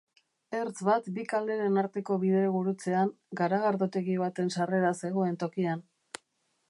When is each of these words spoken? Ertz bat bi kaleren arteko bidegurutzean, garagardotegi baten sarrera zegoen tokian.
Ertz 0.59 0.79
bat 0.87 1.09
bi 1.17 1.25
kaleren 1.33 1.77
arteko 1.81 2.17
bidegurutzean, 2.23 3.13
garagardotegi 3.43 4.17
baten 4.25 4.51
sarrera 4.57 4.93
zegoen 5.03 5.39
tokian. 5.45 5.89